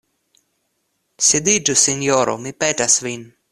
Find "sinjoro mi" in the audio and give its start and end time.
1.83-2.57